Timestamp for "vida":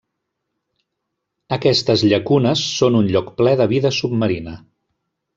3.75-3.93